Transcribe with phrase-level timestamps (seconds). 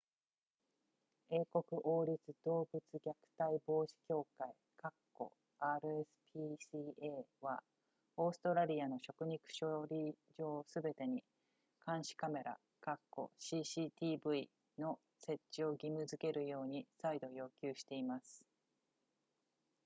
[1.29, 4.49] 英国王立動物虐待防止協会
[5.59, 7.61] rspca は
[8.17, 11.23] オーストラリアの食肉処理場すべてに
[11.85, 12.57] 監視カメラ
[13.37, 18.43] cctv の設置を義務付けるように再度要求しています